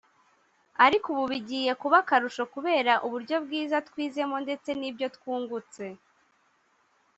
[0.85, 5.83] ariko ubu bigiye kuba akarusho kubera uburyo bwiza twizemo ndetse n’ibyo twungutse